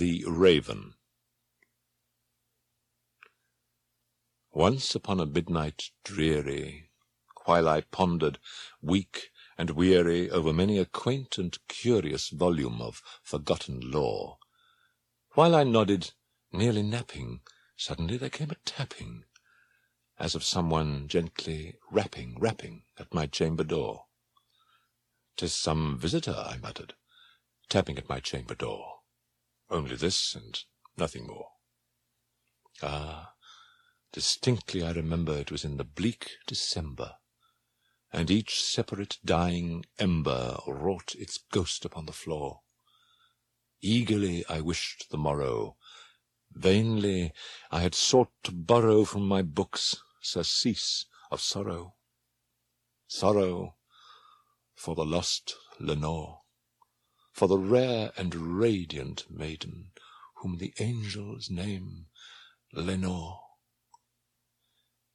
[0.00, 0.94] The Raven
[4.50, 6.88] Once upon a midnight dreary,
[7.44, 8.38] while I pondered,
[8.80, 14.38] weak and weary, over many a quaint and curious volume of forgotten lore,
[15.32, 16.12] while I nodded,
[16.50, 17.42] nearly napping,
[17.76, 19.26] suddenly there came a tapping,
[20.18, 24.06] as of someone gently rapping, rapping at my chamber door.
[25.36, 26.94] "'Tis some visitor," I muttered,
[27.68, 28.99] tapping at my chamber door.
[29.70, 30.58] Only this, and
[30.96, 31.50] nothing more.
[32.82, 33.34] Ah!
[34.12, 37.14] Distinctly I remember it was in the bleak December,
[38.12, 42.62] and each separate dying ember wrought its ghost upon the floor.
[43.80, 45.76] Eagerly I wished the morrow.
[46.50, 47.32] Vainly
[47.70, 51.94] I had sought to borrow from my books surcease of sorrow.
[53.06, 53.76] Sorrow
[54.74, 56.39] for the lost Lenore,
[57.40, 59.90] for the rare and radiant maiden
[60.36, 62.04] whom the angels name
[62.74, 63.40] Lenore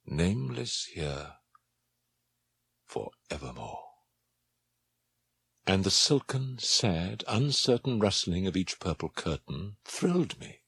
[0.04, 1.34] nameless here
[2.84, 3.84] for evermore.
[5.68, 10.62] And the silken, sad, uncertain rustling of each purple curtain thrilled me,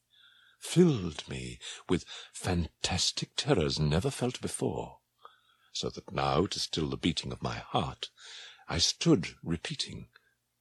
[0.61, 5.01] filled me with fantastic terrors never felt before,
[5.73, 8.11] so that now, to still the beating of my heart,
[8.69, 10.11] I stood repeating,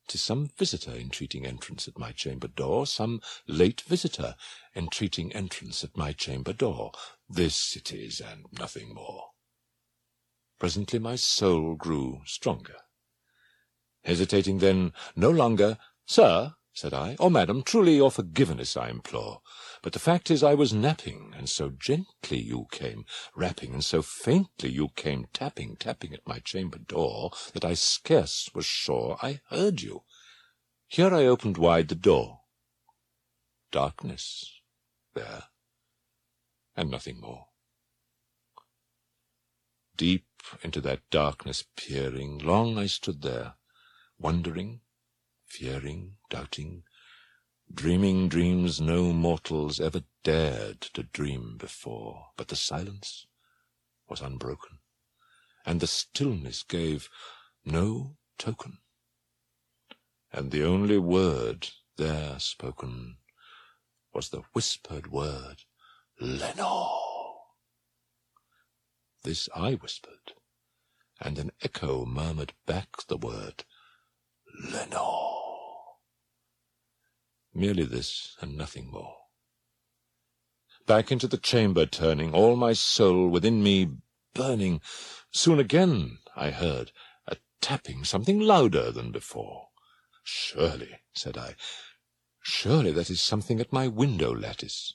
[0.08, 4.36] "'Tis some visitor entreating entrance at my chamber door, some late visitor
[4.76, 6.94] entreating entrance at my chamber door.
[7.30, 9.32] This it is, and nothing more.
[10.60, 12.78] Presently my soul grew stronger.
[14.04, 19.42] Hesitating then no longer, Sir, said I, or Madam, truly your forgiveness I implore.
[19.88, 24.02] But the fact is I was napping, and so gently you came rapping, and so
[24.02, 29.40] faintly you came tapping, tapping at my chamber door, that I scarce was sure I
[29.50, 30.04] heard you.
[30.88, 32.42] Here I opened wide the door.
[33.72, 34.60] Darkness
[35.14, 35.44] there
[36.76, 37.48] and nothing more.
[39.96, 40.28] Deep
[40.64, 43.54] into that darkness peering, long I stood there,
[44.20, 44.82] wondering,
[45.46, 46.84] fearing, doubting,
[47.74, 52.28] dreaming dreams no mortals ever dared to dream before.
[52.38, 53.28] But the silence
[54.10, 54.80] was unbroken,
[55.66, 57.10] and the stillness gave
[57.66, 58.80] no token.
[60.32, 63.18] And the only word there spoken
[64.14, 65.64] was the whispered word
[66.20, 67.02] Lenore!
[69.24, 70.34] This I whispered,
[71.20, 73.66] and an echo murmured back the word
[74.72, 75.37] Lenore.
[77.58, 79.18] Merely this, and nothing more.
[80.86, 83.88] Back into the chamber turning, all my soul within me
[84.36, 84.80] burning,
[85.32, 86.92] soon again I heard
[87.26, 89.70] a tapping, something louder than before.
[90.24, 91.56] Surely, said I,
[92.44, 94.94] surely that is something at my window lattice.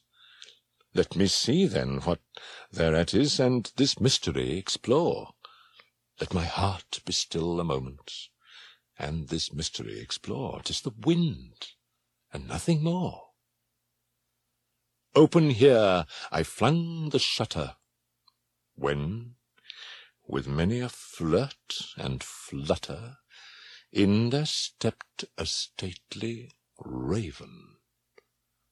[0.94, 2.20] Let me see, then, what
[2.70, 5.34] thereat is, and this mystery explore.
[6.20, 8.28] Let my heart be still a moment,
[8.96, 10.62] and this mystery explore.
[10.62, 11.72] Tis the wind,
[12.32, 13.28] and nothing more.
[15.14, 17.76] Open here I flung the shutter,
[18.74, 19.34] when,
[20.26, 23.18] with many a flirt and flutter,
[23.92, 27.76] in there stepped a stately raven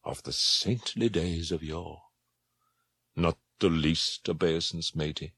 [0.03, 2.03] of the saintly days of yore.
[3.15, 5.33] Not the least obeisance made he,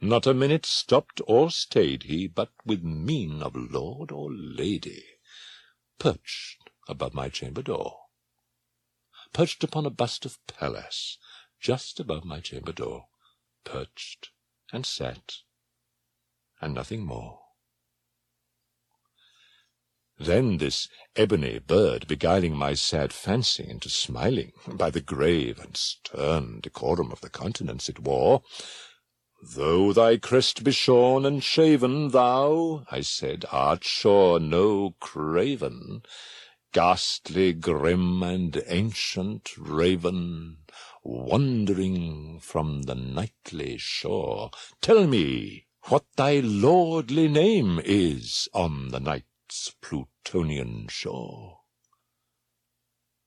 [0.00, 5.02] not a minute stopped or stayed he, but with mien of lord or lady,
[5.98, 7.98] perched above my chamber door,
[9.32, 11.18] perched upon a bust of Pallas,
[11.60, 13.06] just above my chamber door,
[13.64, 14.30] perched
[14.72, 15.36] and sat,
[16.60, 17.40] and nothing more.
[20.18, 26.60] Then this ebony bird, beguiling my sad fancy into smiling, by the grave and stern
[26.60, 28.42] decorum of the countenance it wore,
[29.42, 36.02] Though thy crest be shorn and shaven, thou, I said, art sure no craven,
[36.76, 40.58] ghastly, grim, and ancient raven,
[41.02, 44.50] wandering from the nightly shore.
[44.82, 51.60] Tell me what thy lordly name is on the night's Plutonian shore.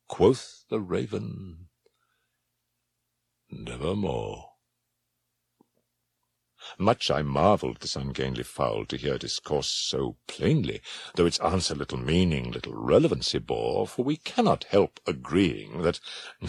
[0.07, 1.69] Quoth the raven,
[3.50, 4.49] Nevermore.
[6.77, 10.81] Much I marvelled this ungainly fowl to hear discourse so plainly,
[11.16, 16.00] though its answer little meaning, little relevancy bore, for we cannot help agreeing that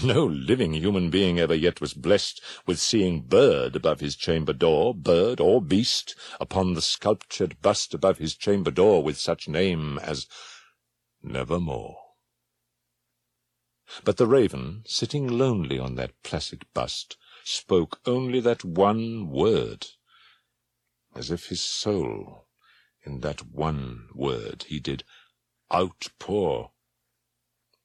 [0.05, 4.95] no living human being ever yet was blessed with seeing bird above his chamber door,
[4.95, 10.27] bird or beast, upon the sculptured bust above his chamber door with such name as
[11.23, 11.97] Nevermore.
[14.05, 19.89] But the raven, sitting lonely on that placid bust, spoke only that one word,
[21.15, 22.47] as if his soul,
[23.05, 25.05] in that one word, he did
[25.73, 26.73] outpour.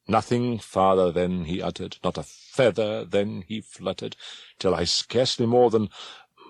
[0.08, 4.16] Nothing farther then he uttered, not a feather then he fluttered,
[4.60, 5.90] till I scarcely more than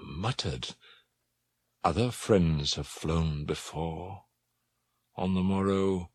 [0.03, 0.75] muttered,
[1.83, 4.23] Other friends have flown before.
[5.15, 6.09] On the morrow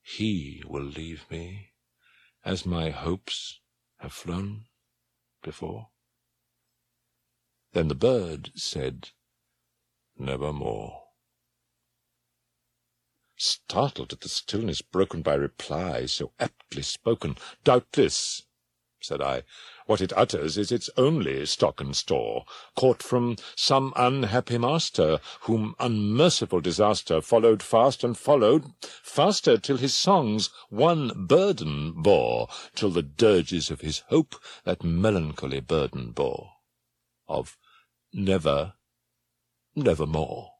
[0.00, 1.72] he will leave me,
[2.44, 3.58] as my hopes
[3.98, 4.66] have flown
[5.42, 5.88] before.
[7.72, 9.10] Then the bird said,
[10.18, 11.04] Nevermore.
[13.36, 18.42] Startled at the stillness broken by reply so aptly spoken, Doubtless,
[19.00, 19.44] said I,
[19.86, 22.44] what it utters is its only stock and store,
[22.74, 29.94] caught from some unhappy master, whom unmerciful disaster followed fast and followed faster, till his
[29.94, 34.34] songs one burden bore, till the dirges of his hope
[34.64, 36.54] that melancholy burden bore,
[37.28, 37.56] of
[38.12, 38.74] never,
[39.78, 40.52] nevermore.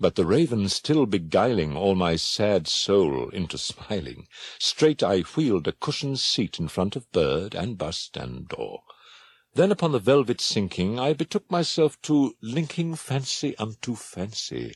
[0.00, 4.28] But the raven still beguiling all my sad soul into smiling,
[4.60, 8.82] straight I wheeled a cushioned seat in front of bird and bust and door.
[9.54, 14.74] Then upon the velvet sinking, I betook myself to linking fancy unto fancy,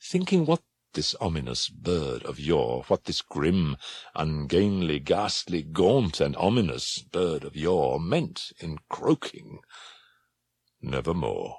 [0.00, 0.62] thinking what
[0.92, 3.76] this ominous bird of yore, what this grim,
[4.14, 9.60] ungainly, ghastly, gaunt, and ominous bird of yore meant in croaking,
[10.80, 11.58] nevermore.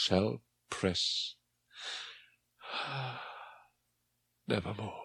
[0.00, 1.34] shall press
[4.48, 5.04] nevermore.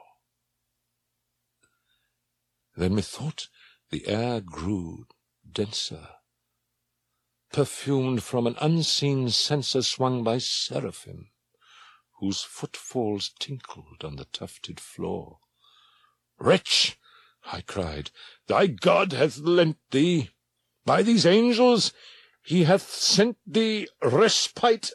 [2.78, 3.50] Then methought
[3.90, 5.08] the air grew
[5.50, 6.08] denser,
[7.52, 11.30] perfumed from an unseen censer swung by seraphim,
[12.20, 15.40] whose footfalls tinkled on the tufted floor.
[16.40, 16.98] Wretch,
[17.52, 18.12] I cried,
[18.48, 20.30] thy God hath lent thee,
[20.86, 21.92] by these angels
[22.46, 24.92] he hath sent thee respite,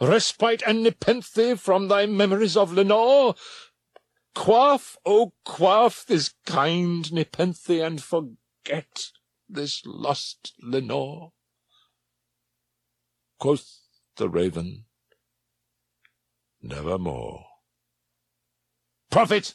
[0.00, 3.36] respite and nepenthe from thy memories of Lenore.
[4.34, 9.10] Quaff, oh, quaff this kind nepenthe, and forget
[9.48, 11.32] this lost Lenore.
[13.38, 13.80] Quoth
[14.16, 14.86] the raven,
[16.62, 17.44] Nevermore.
[19.10, 19.54] Prophet!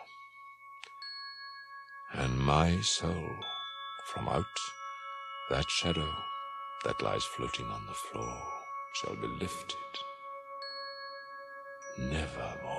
[2.13, 3.37] And my soul,
[4.05, 4.43] from out
[5.49, 6.09] that shadow
[6.83, 8.37] that lies floating on the floor,
[8.93, 9.77] shall be lifted
[11.97, 12.70] nevermore.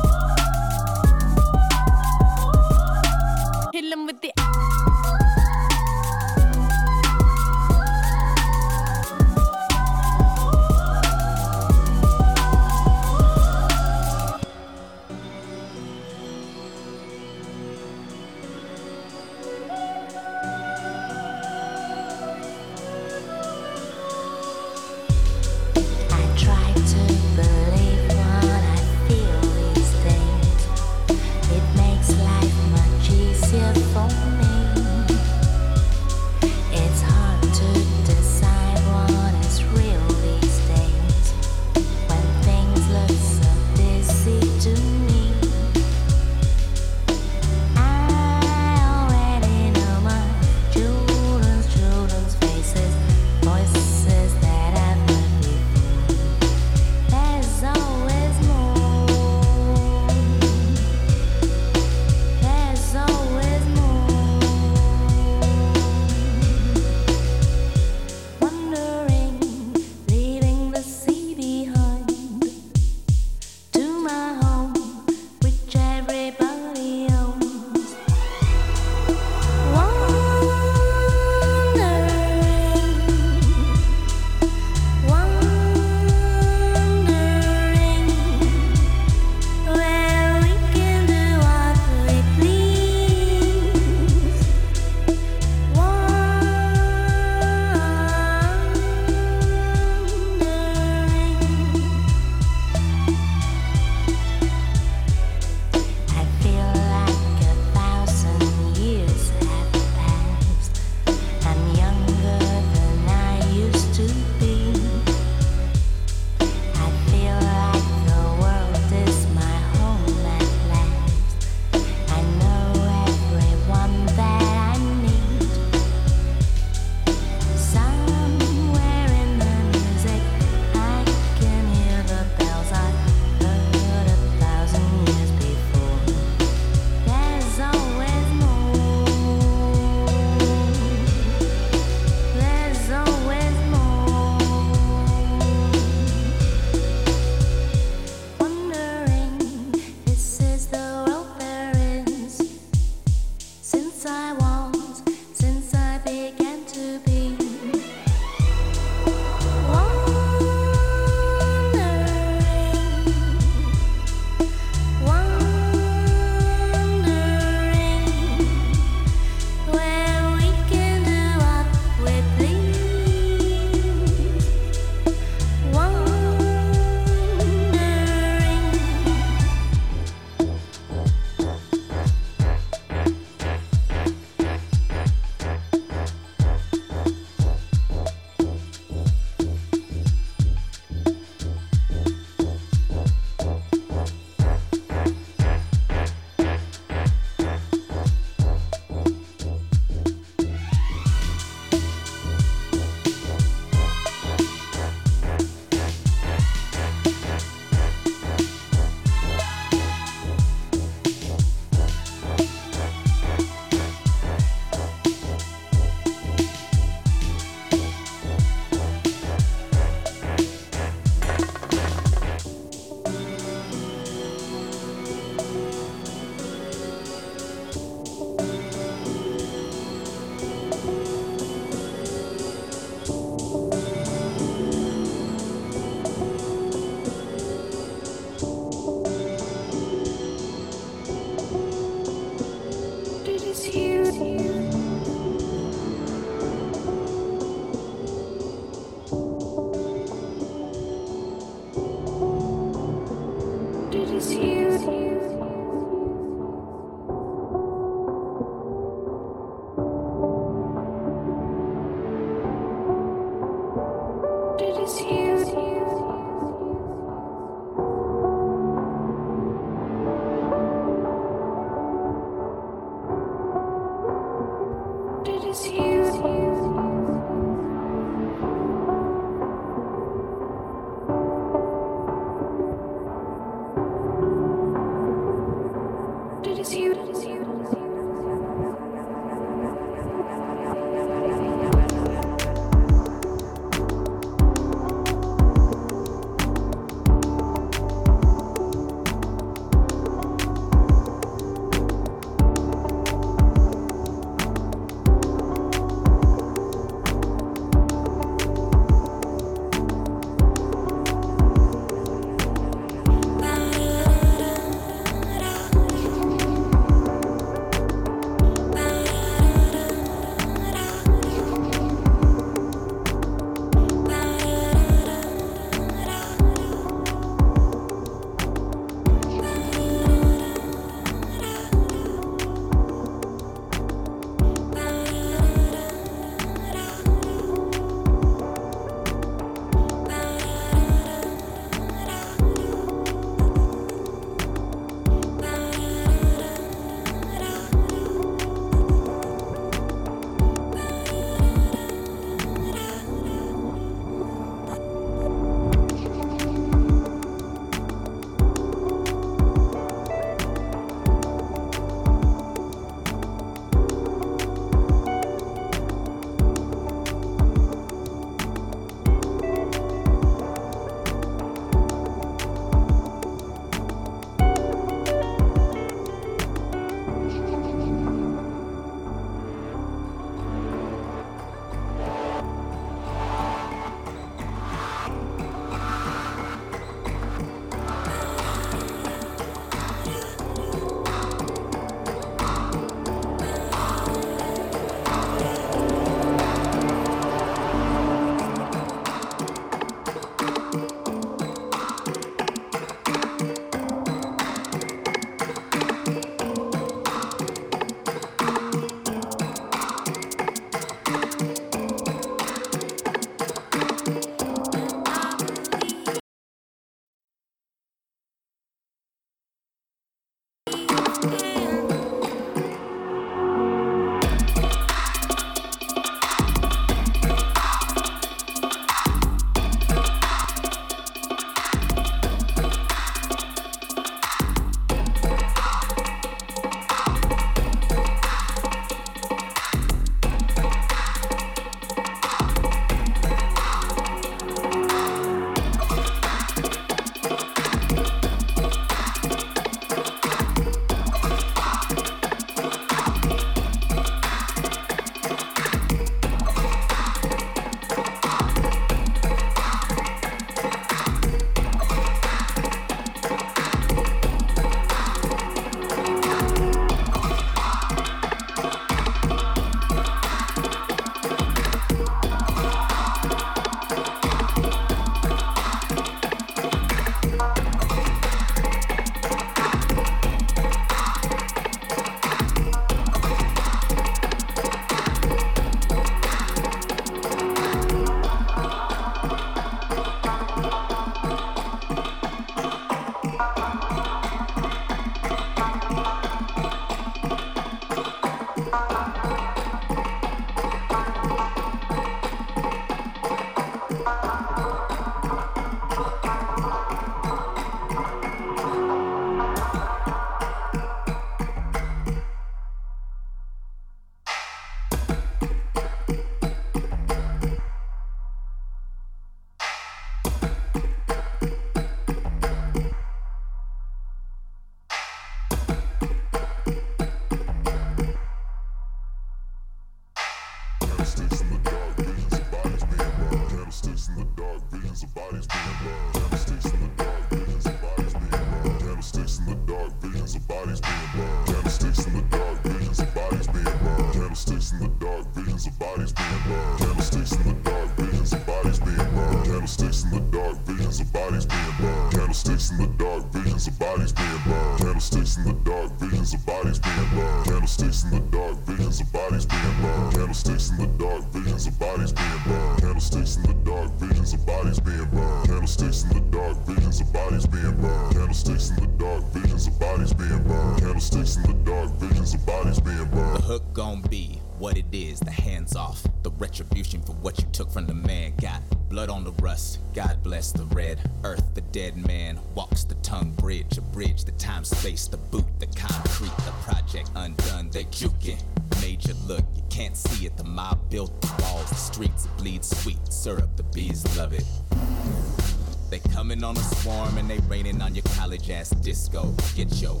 [598.50, 599.34] Ass disco.
[599.54, 600.00] Get your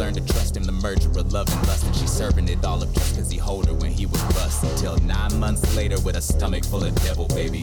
[0.00, 2.82] learned to trust him, the merger of love and lust, and she serving it all
[2.82, 4.64] up just cause he hold her when he was bust.
[4.64, 7.62] Until nine months later, with a stomach full of devil, baby,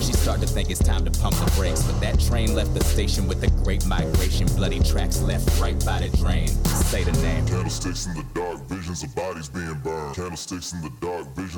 [0.00, 1.82] she started to think it's time to pump the brakes.
[1.82, 6.00] But that train left the station with a great migration, bloody tracks left right by
[6.00, 6.48] the drain.
[6.88, 7.46] Say the name.
[7.46, 10.16] Candlesticks in the dark, visions of bodies being burned.
[10.16, 11.03] Candlesticks in the dark,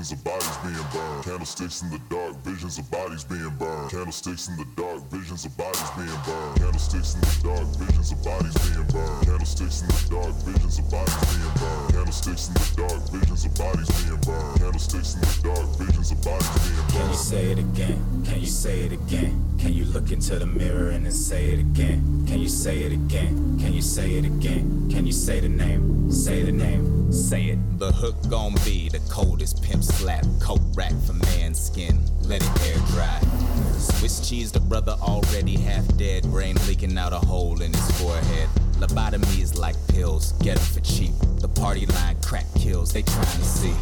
[0.06, 1.24] visions of bodies being burned.
[1.24, 3.90] Candlesticks in the dark, visions of bodies being burned.
[3.90, 6.56] Candlesticks in the dark, visions of bodies being burned.
[6.60, 9.26] Candlesticks in the dark, visions of bodies being burned.
[9.26, 11.90] Candlesticks in the dark, visions of bodies being burned.
[11.90, 14.58] Candlesticks in the dark, visions of bodies being burned.
[14.60, 16.92] Candlesticks in the dark, visions of bodies being burned.
[16.92, 17.98] Can you say it again?
[18.26, 19.34] Can you say it again?
[19.58, 22.24] Can you look into the mirror and then say it again?
[22.28, 23.58] Can you say it again?
[23.58, 24.88] Can you say it again?
[24.90, 26.10] Can you say the name?
[26.12, 27.12] Say the name.
[27.12, 27.58] Say it.
[27.78, 30.24] The hook gon' be the coldest pimp slap.
[30.40, 31.98] Coat rack for man's skin.
[32.22, 33.20] Let it air dry.
[33.78, 36.24] Swiss cheese, the brother already half dead.
[36.24, 38.48] Brain leaking out a hole in his forehead.
[38.78, 40.32] Lobotomy is like pills.
[40.42, 41.12] Get 'em for cheap.
[41.60, 42.92] Party line crack kills.
[42.92, 43.74] They trying to see.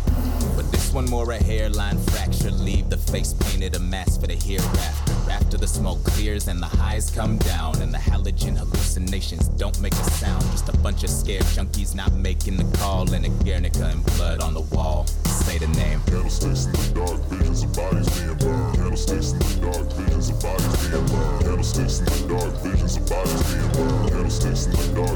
[0.56, 2.50] But this one more a hairline fracture.
[2.50, 5.12] Leave the face painted a mask for the hereafter.
[5.30, 9.92] After the smoke clears and the highs come down, and the halogen hallucinations don't make
[9.92, 10.42] a sound.
[10.52, 14.40] Just a bunch of scared junkies not making the call, and a Guernica and blood
[14.40, 15.06] on the wall.
[15.26, 16.00] Say the name.
[16.06, 18.74] Candlesticks in the dark, visions of bodies being burned.
[18.76, 21.44] Candlesticks in the dark, visions of bodies being burned.
[21.44, 24.10] Candlesticks in the dark, visions of bodies being burned.
[24.10, 25.14] Candlesticks in the dark,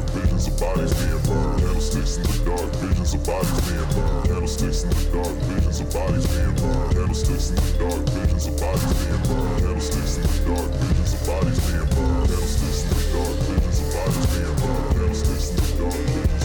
[2.56, 4.26] visions of bodies being burned.
[4.26, 6.94] Candlesticks in the dark, visions of bodies being burned.
[6.94, 9.58] Candlesticks in the dark, visions of bodies being burned.
[9.60, 12.28] Candlesticks in the dark, visions of bodies being burned.
[12.28, 14.94] Candlesticks in the dark, visions of bodies being burned.
[14.96, 16.37] Candlesticks in the dark,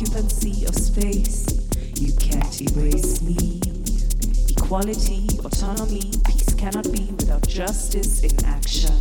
[0.00, 1.46] occupancy of space.
[2.00, 3.60] You can't erase me.
[4.48, 8.94] Equality, autonomy, peace cannot be without justice in action.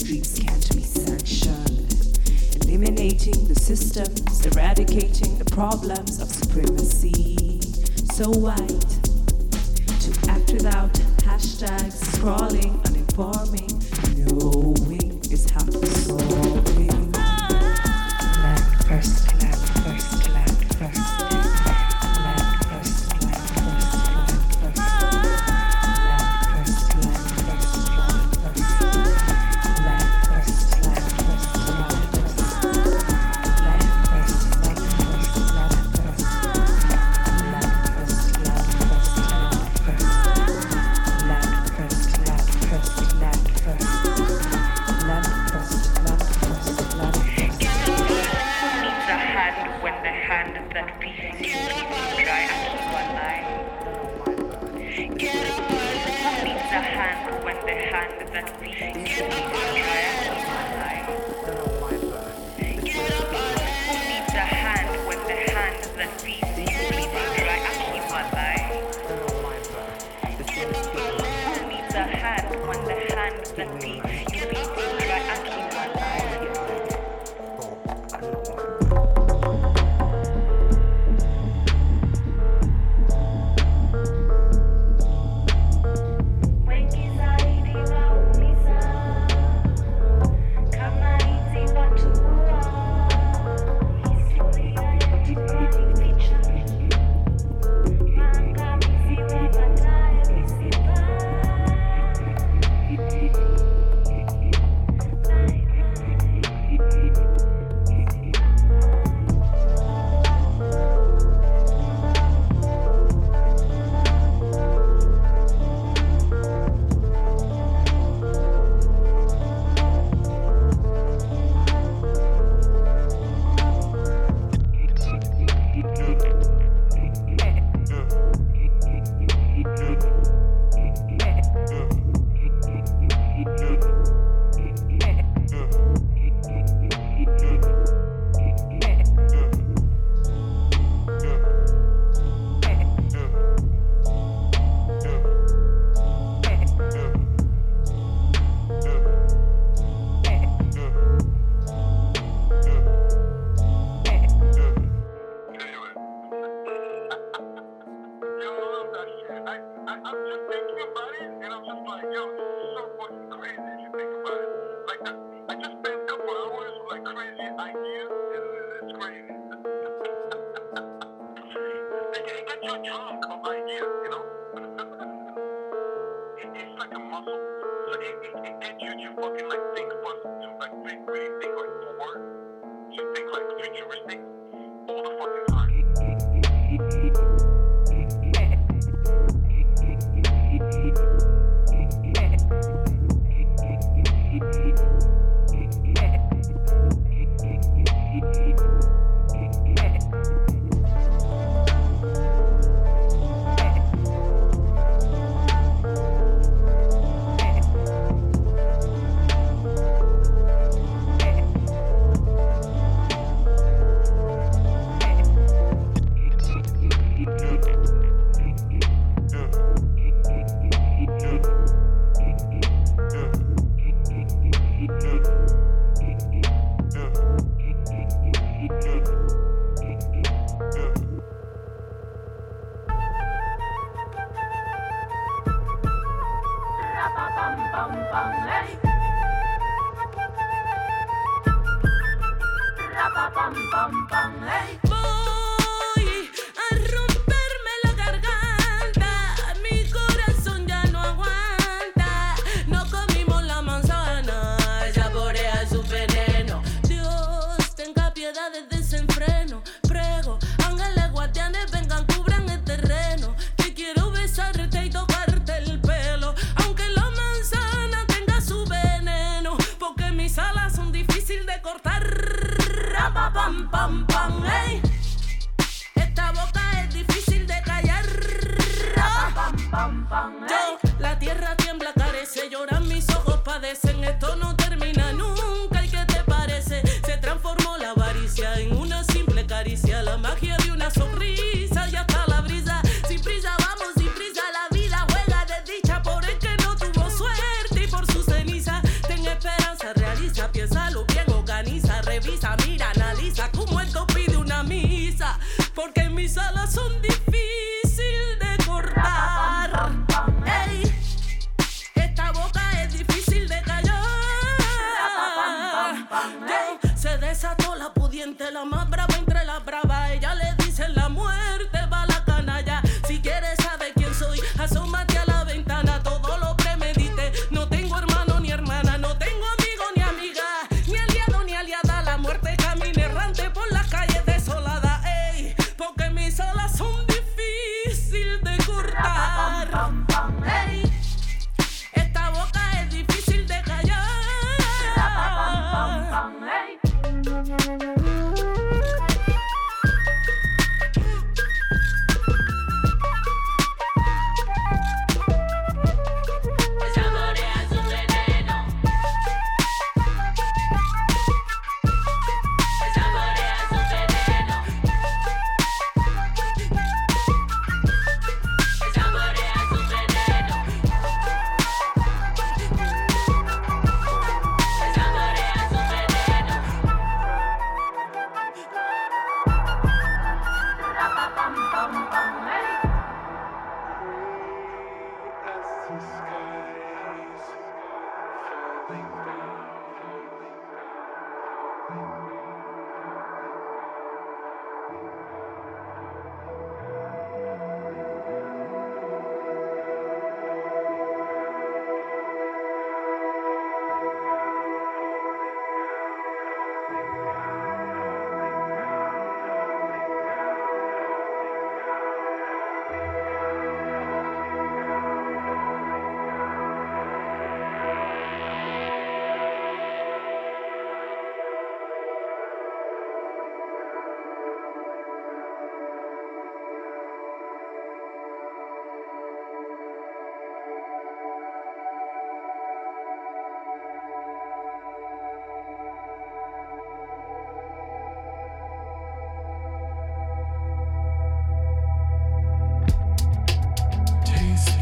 [0.00, 2.18] Dreams can't be sanctioned.
[2.60, 7.60] Eliminating the systems, eradicating the problems of supremacy.
[8.12, 8.88] So white
[10.00, 13.70] to act without hashtags, scrolling, uninforming,
[14.18, 14.81] knowing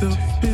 [0.00, 0.49] the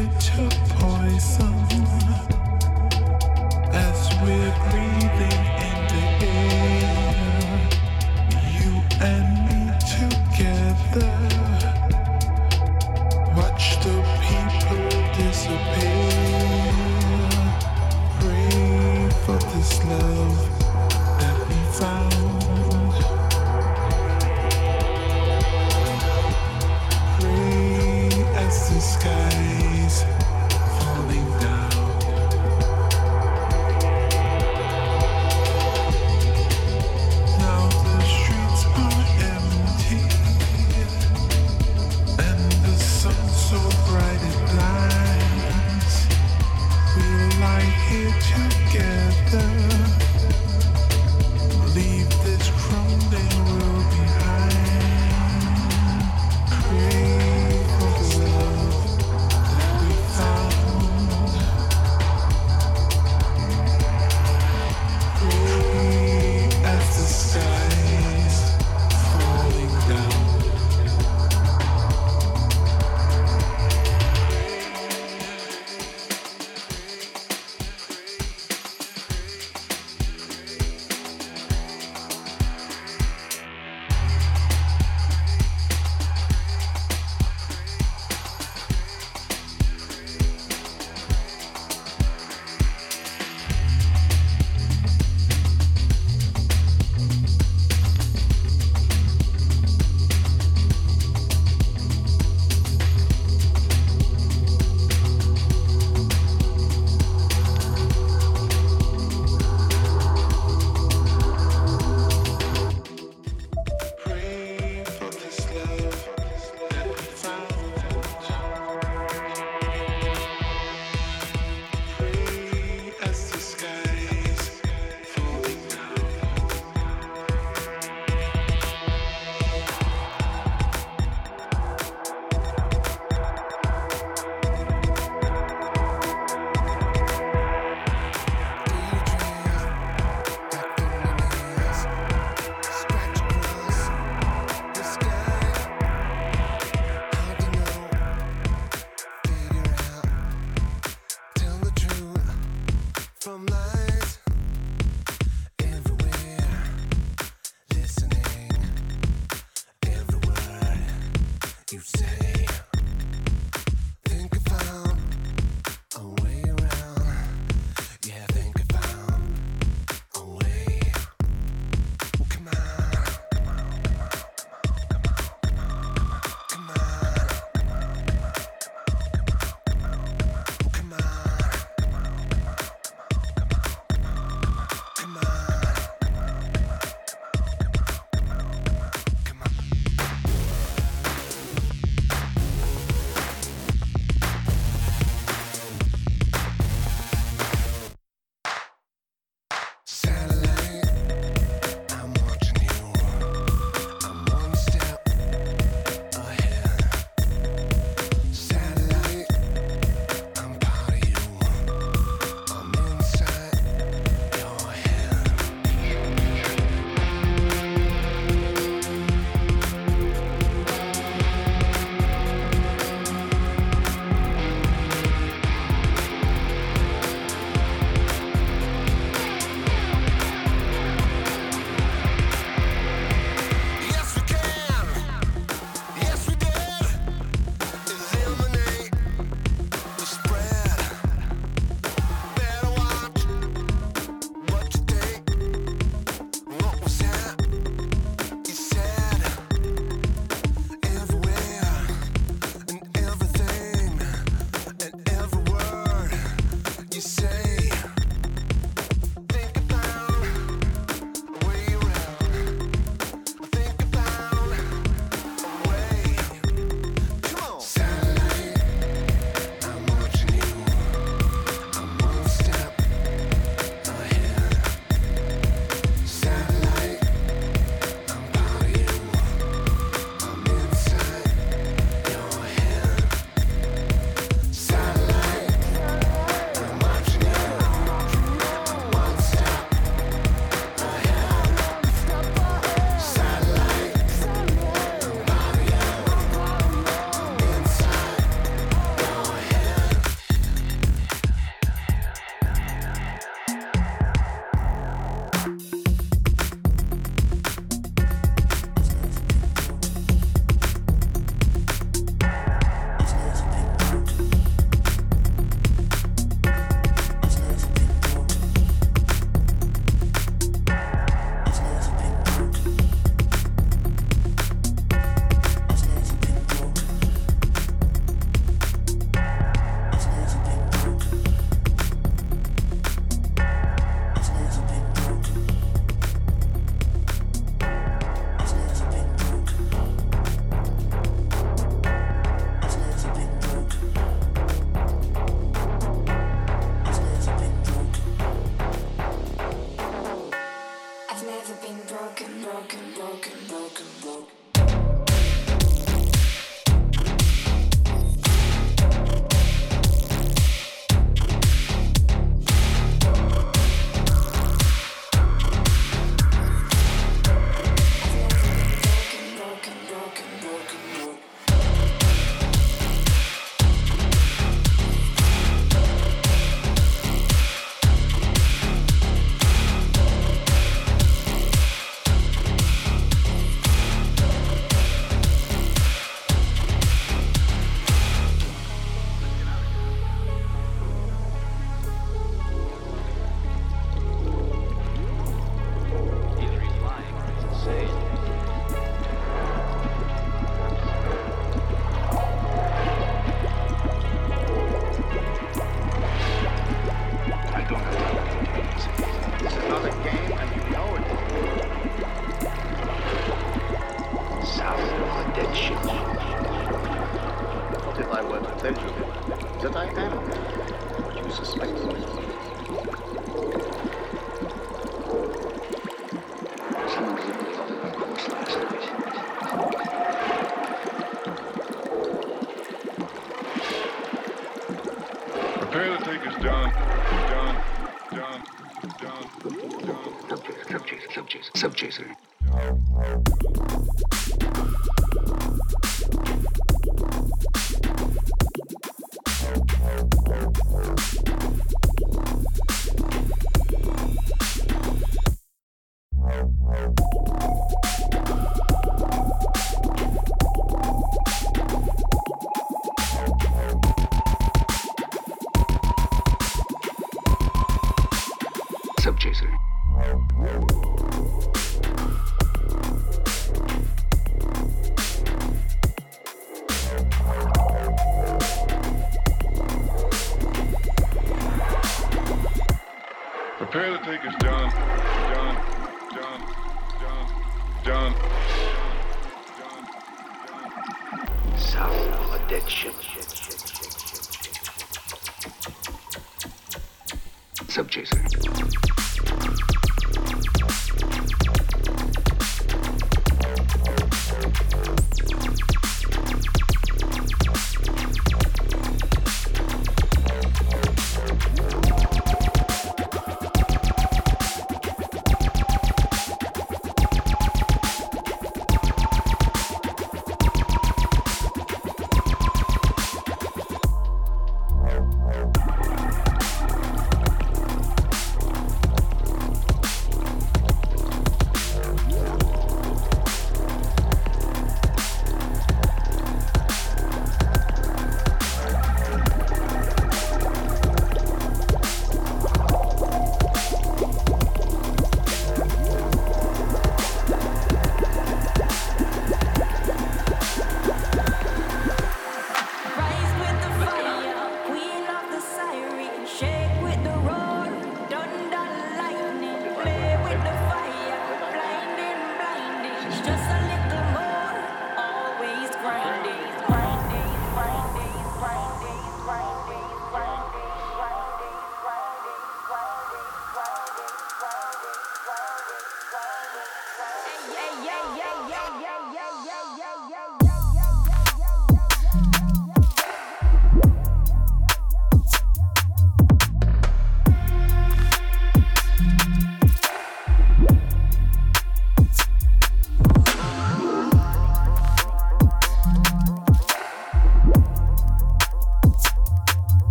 [441.55, 442.16] Subchaser.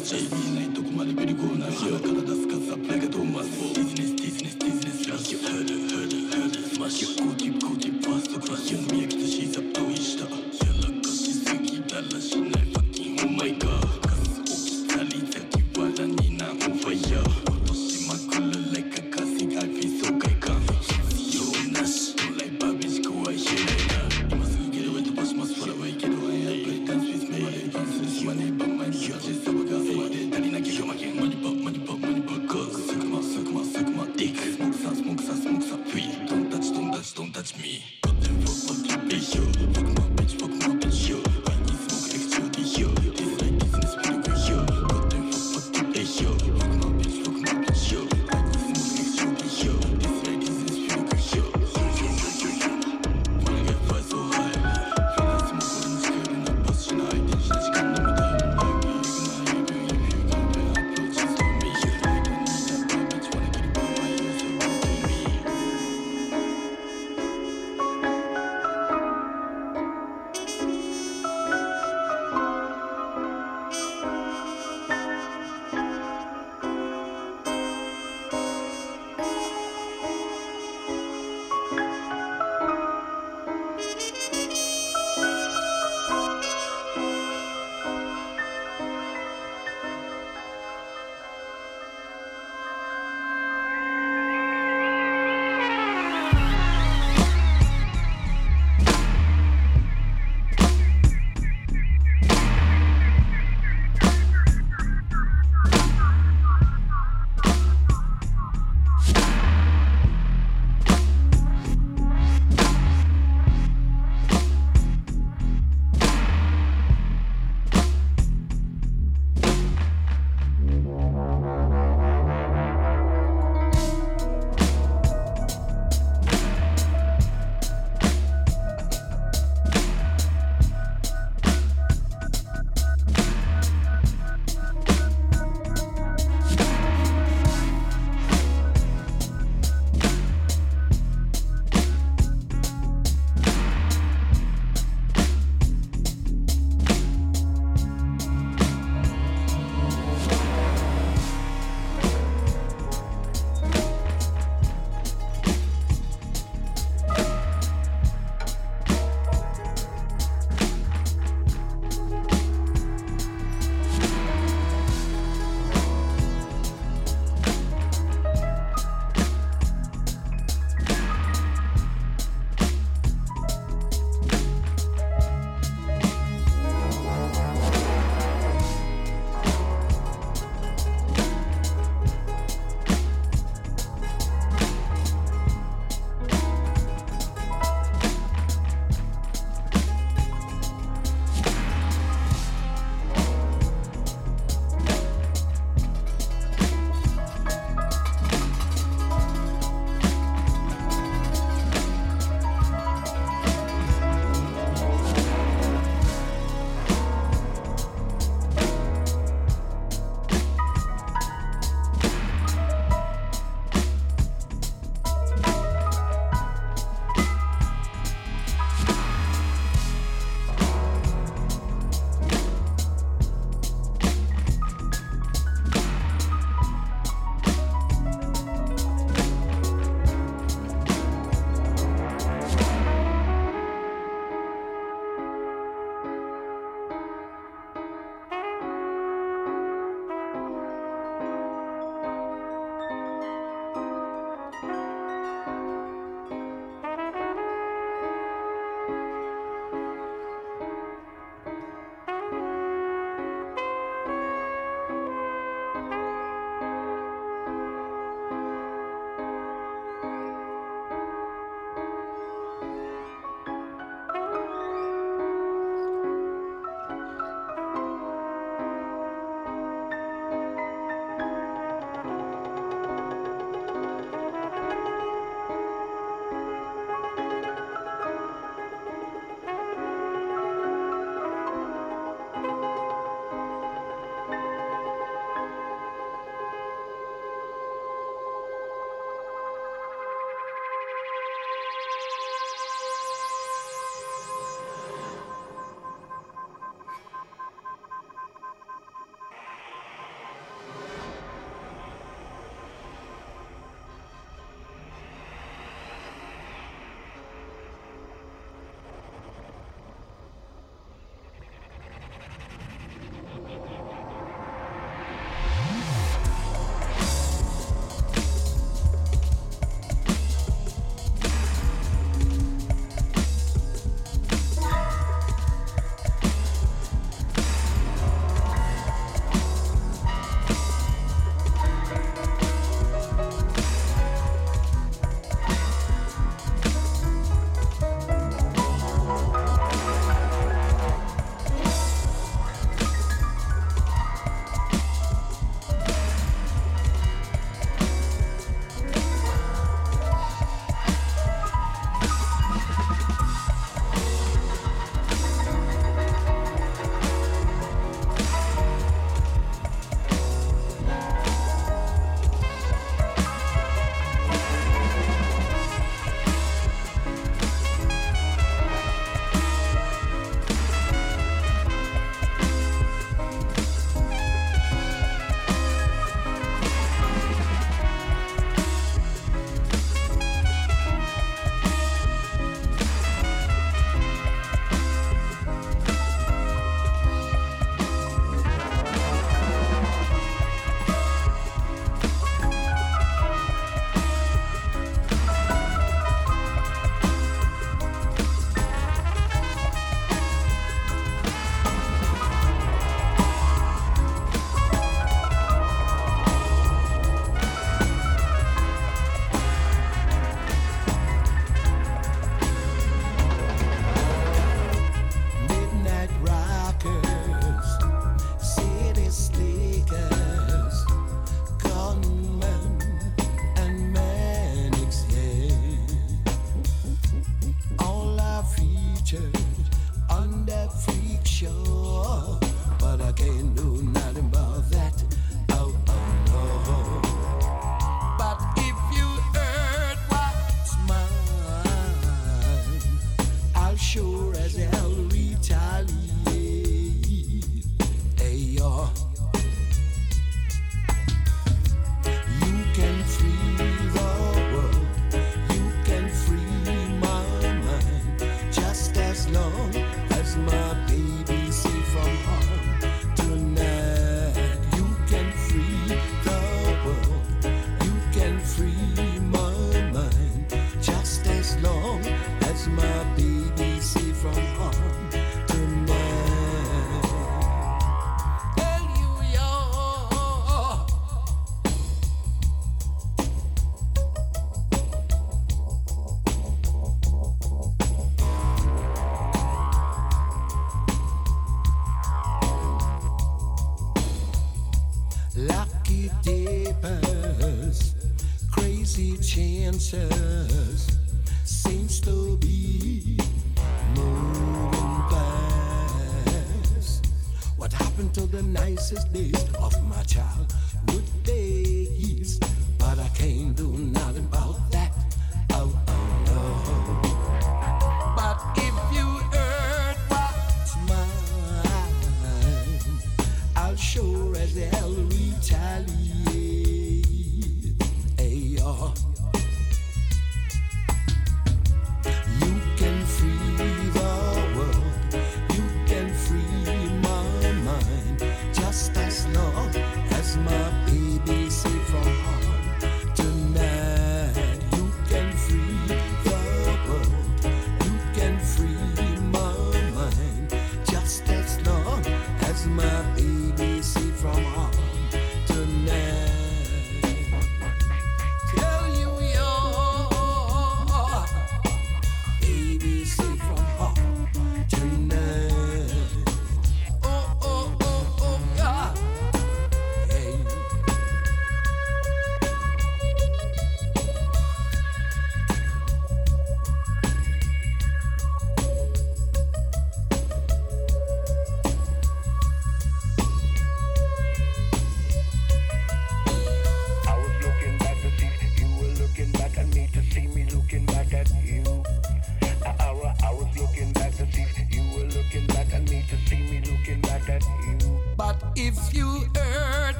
[0.00, 3.13] ちゃちゃないとこまでビリコーな日は体すかさっぺが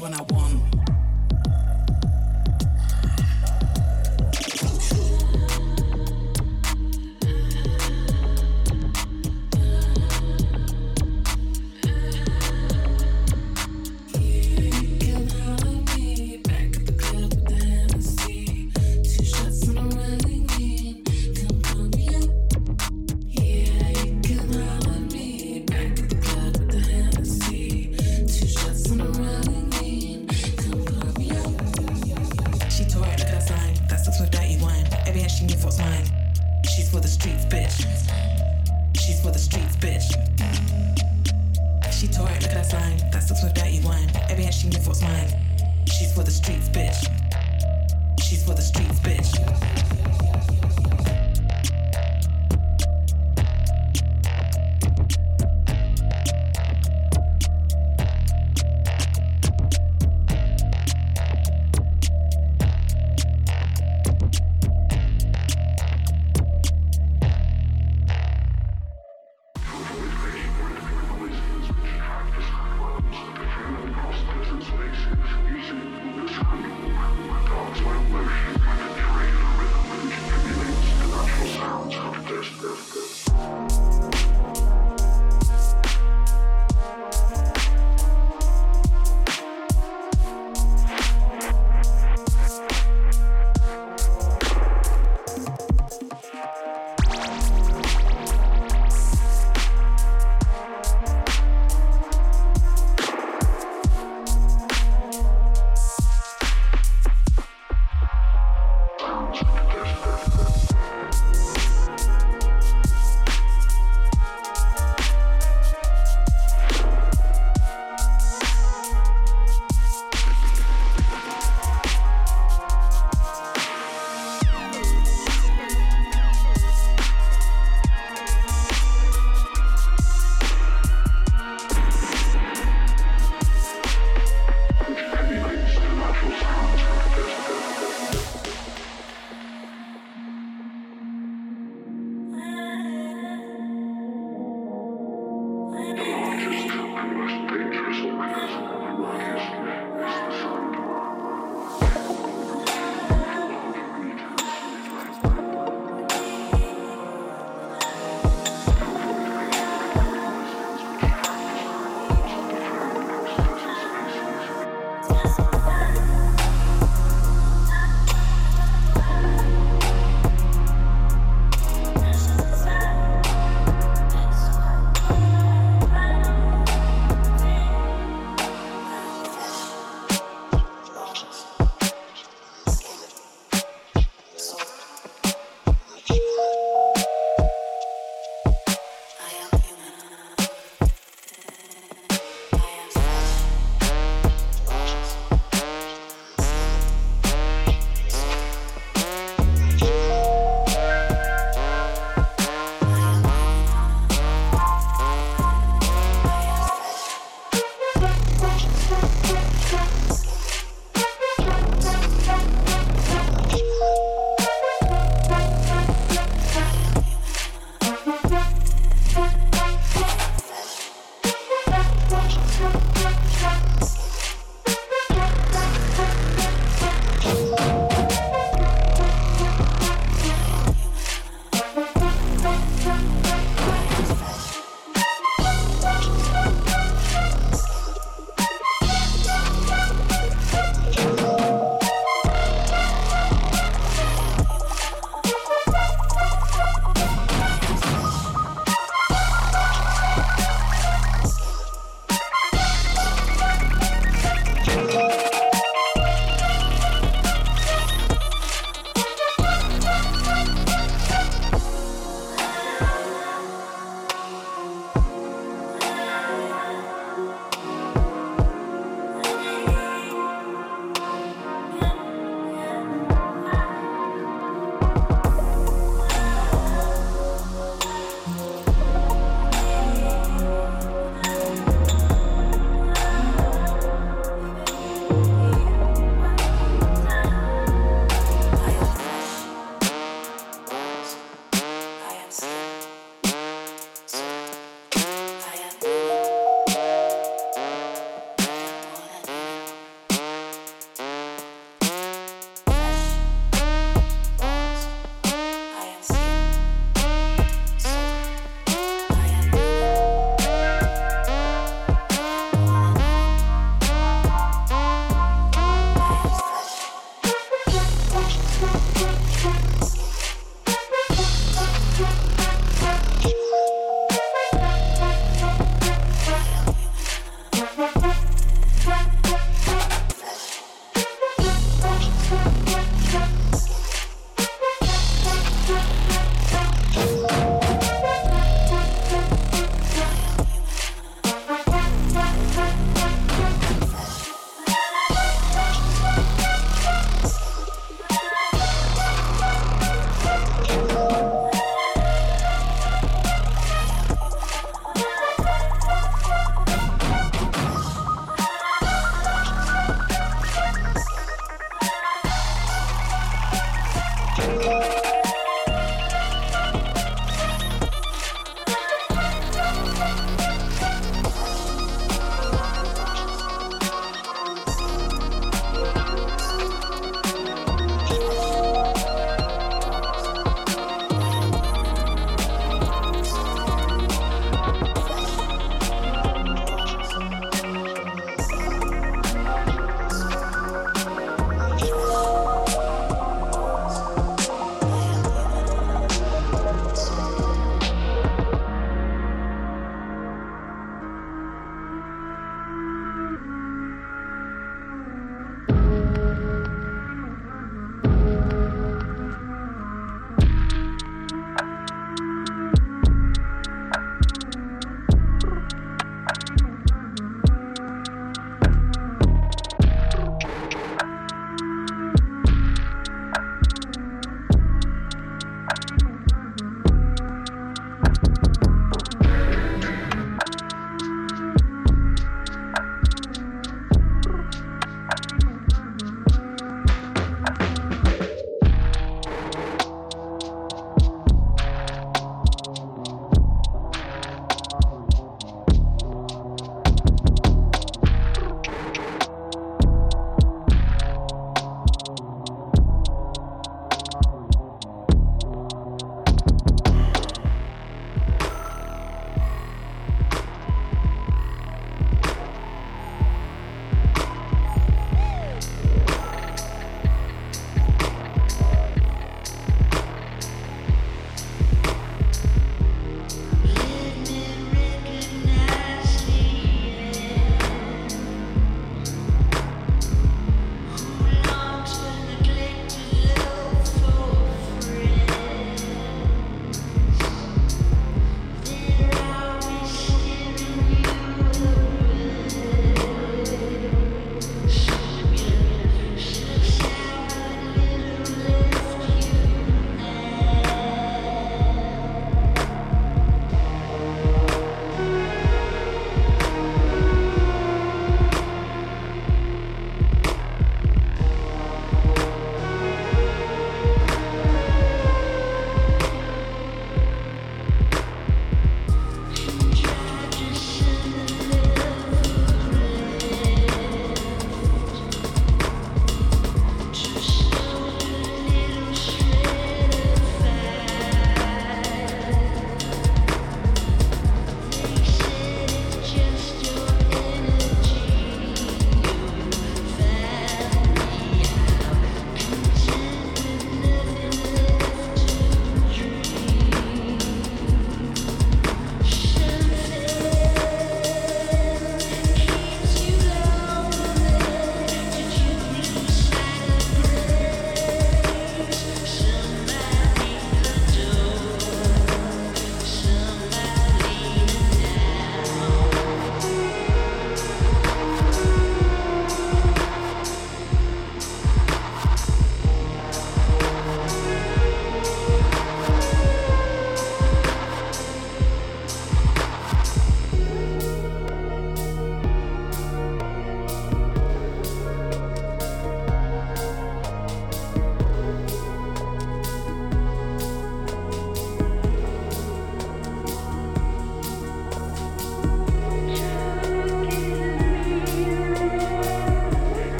[0.00, 0.39] when I want.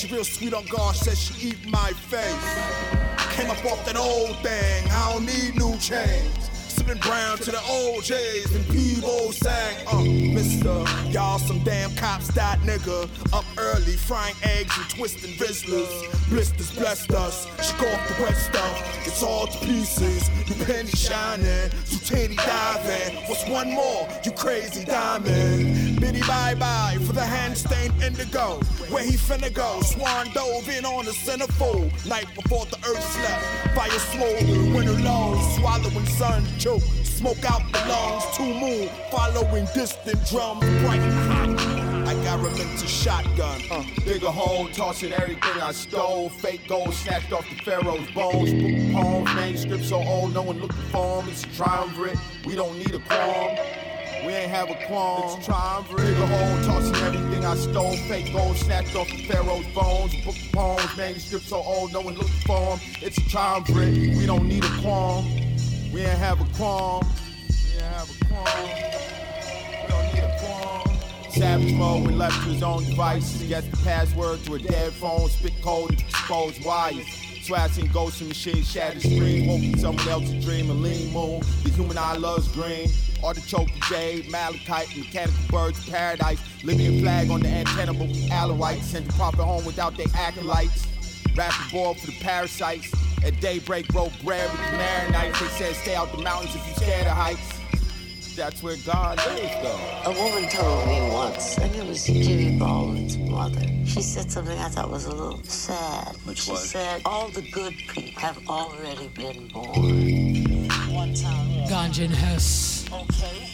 [0.00, 2.24] She real sweet on guard, says she eat my face.
[3.36, 6.48] Came up off that old thing, I don't need new chains.
[6.52, 12.28] Sipping brown to the old J's and Peabo sang, uh, Mister, y'all some damn cops
[12.28, 13.10] that nigga.
[13.34, 16.30] Up early, frying eggs and twisting Twizzlers.
[16.30, 19.06] Blisters blessed us, she off the wet stuff.
[19.06, 21.70] It's all to pieces, you penny shining,
[22.10, 23.16] Zutani diving.
[23.26, 26.00] What's one more, you crazy diamond?
[26.00, 28.60] Biddy bye bye for the hand stained indigo.
[28.88, 29.80] Where he finna go?
[29.82, 31.90] Swan dove in on the centerfold.
[32.08, 33.76] Night before the earth slept.
[33.76, 35.40] Fire swollen, winter low.
[35.58, 36.82] Swallowing sun choke.
[37.04, 38.24] Smoke out the lungs.
[38.36, 40.64] Two moon following distant drums.
[40.82, 41.79] Bright and hot.
[42.40, 43.60] I got shotgun.
[43.70, 46.28] Uh, Dig a hole, tossing everything I stole.
[46.28, 48.52] Fake gold snatched off the pharaoh's bones.
[48.52, 51.28] Book poems, manuscripts so old, no one looking for 'em.
[51.28, 52.18] It's a triumvirate.
[52.46, 53.56] We don't need a qualm.
[54.26, 55.38] We ain't have a qualm.
[55.38, 56.06] It's a triumvirate.
[56.06, 57.96] Dig a hole, tossing everything I stole.
[58.08, 60.14] Fake gold snatched off the pharaoh's bones.
[60.24, 62.80] Book poems, manuscripts so old, no one looking for 'em.
[63.02, 64.16] It's a triumvirate.
[64.16, 65.24] We don't need a qualm.
[65.92, 67.06] We ain't have a qualm.
[67.48, 68.68] We ain't have a qualm.
[69.82, 70.89] We don't need a qualm.
[71.32, 73.48] Savage mode when left to his own devices.
[73.48, 77.06] Gets the password to a dead phone, spit code and wires.
[77.42, 79.46] Swats and ghosts and machine shattered screen.
[79.46, 81.40] Woke someone else's dream, a lean moon.
[81.62, 82.88] The human eye loves green.
[83.22, 86.40] Artichoke jade, malachite, mechanical birds paradise.
[86.64, 88.82] Libyan flag on the antenna, but we alawite.
[88.82, 90.86] Sent the prophet home without their acolytes.
[91.36, 92.92] Rapid ball for the parasites.
[93.24, 95.38] At daybreak, broke bread with the Maronites.
[95.38, 97.59] They said stay out the mountains if you scared of heights.
[98.36, 100.10] That's where God lives, though.
[100.10, 103.66] A woman told me once, I think it was Jimmy Baldwin's mother.
[103.84, 106.16] She said something I thought was a little sad.
[106.24, 106.70] Which she was?
[106.70, 110.68] said, All the good people have already been born.
[110.94, 111.48] One time.
[111.68, 112.86] Ganja and Hess.
[112.92, 113.50] Okay.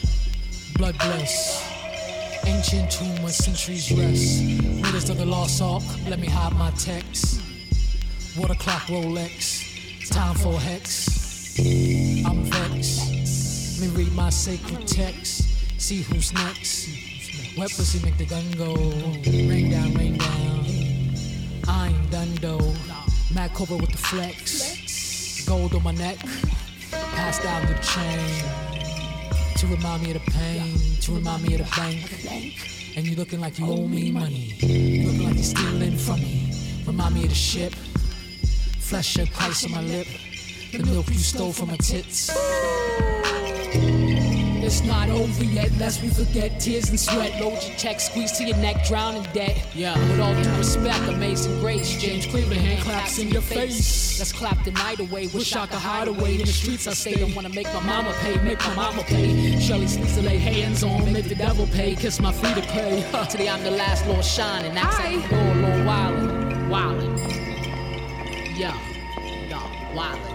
[0.76, 1.64] Blood bless.
[2.46, 4.42] Ancient tomb where centuries rest.
[4.84, 7.40] Readers of the lost ark, let me hide my text.
[8.36, 9.64] Water clock Rolex.
[10.00, 11.58] It's time for hex.
[12.24, 13.35] I'm vexed.
[13.78, 15.42] Let me read my sacred text.
[15.78, 16.88] See who's next.
[17.58, 18.74] Wet pussy make the gun go.
[19.26, 20.64] Rain down, rain down.
[21.68, 22.72] I ain't done though.
[23.34, 25.44] Mac Cobra with the flex.
[25.46, 26.16] Gold on my neck.
[26.90, 28.44] Passed down the chain.
[29.58, 30.78] To remind me of the pain.
[31.02, 32.96] To remind me of the bank.
[32.96, 34.54] And you looking like you owe me money.
[34.58, 36.50] You looking like you're stealing from me.
[36.86, 37.74] Remind me of the ship.
[37.74, 40.06] Flesh of Christ on my lip.
[40.72, 42.30] The milk you stole from my tits.
[44.66, 47.40] It's not over yet, lest we forget tears and sweat.
[47.40, 49.64] Load your check, squeeze to your neck, drown in debt.
[49.76, 51.96] Yeah, with all due respect, amazing grace.
[52.02, 54.18] James Cleveland hand claps in your face.
[54.18, 55.28] Let's clap the night away.
[55.28, 56.88] Wish I could hide away in the streets.
[56.88, 57.14] I stay.
[57.14, 59.56] Don't wanna make my mama pay, make my mama pay.
[59.60, 61.94] Shirley sneaks to lay hands on, make the devil pay.
[61.94, 63.08] Kiss my feet to pay.
[63.30, 64.76] Today I'm the last Lord shining.
[64.76, 68.58] At the door, Lord Wildin', Wildin'.
[68.58, 68.76] Yeah,
[69.48, 70.25] yeah, Wildin'.